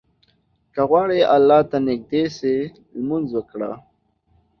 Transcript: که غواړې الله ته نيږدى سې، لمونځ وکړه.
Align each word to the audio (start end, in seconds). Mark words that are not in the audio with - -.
که 0.73 0.81
غواړې 0.89 1.19
الله 1.35 1.59
ته 1.69 1.77
نيږدى 1.85 2.23
سې، 2.37 2.55
لمونځ 2.99 3.27
وکړه. 3.33 3.71